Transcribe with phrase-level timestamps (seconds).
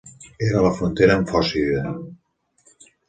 [0.47, 1.93] Era a la frontera amb Fòcida.